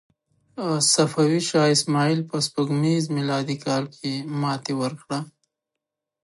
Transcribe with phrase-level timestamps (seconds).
[0.93, 5.19] صفوي شاه اسماعیل په سپوږمیز میلادي کال کې ماتې ورکړه.